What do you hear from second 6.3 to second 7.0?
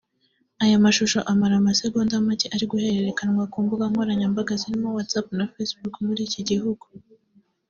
gihugu